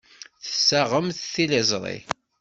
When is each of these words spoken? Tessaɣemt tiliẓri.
Tessaɣemt 0.43 1.23
tiliẓri. 1.33 1.97